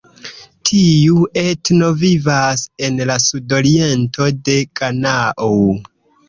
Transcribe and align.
Tiu 0.67 1.19
etno 1.41 1.89
vivas 2.03 2.63
en 2.87 2.97
la 3.11 3.19
sudoriento 3.27 4.29
de 4.49 4.57
Ganao. 4.81 5.53